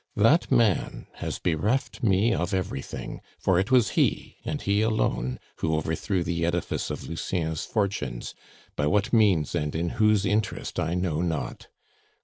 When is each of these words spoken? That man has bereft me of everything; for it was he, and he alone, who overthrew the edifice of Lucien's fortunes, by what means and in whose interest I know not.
That 0.15 0.51
man 0.51 1.05
has 1.17 1.37
bereft 1.37 2.01
me 2.01 2.33
of 2.33 2.55
everything; 2.55 3.21
for 3.37 3.59
it 3.59 3.69
was 3.69 3.91
he, 3.91 4.37
and 4.43 4.59
he 4.59 4.81
alone, 4.81 5.37
who 5.57 5.75
overthrew 5.75 6.23
the 6.23 6.43
edifice 6.43 6.89
of 6.89 7.07
Lucien's 7.07 7.65
fortunes, 7.65 8.33
by 8.75 8.87
what 8.87 9.13
means 9.13 9.53
and 9.53 9.75
in 9.75 9.89
whose 10.01 10.25
interest 10.25 10.79
I 10.79 10.95
know 10.95 11.21
not. 11.21 11.67